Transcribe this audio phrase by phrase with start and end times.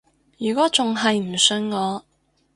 [0.39, 2.03] 如果仲係唔信我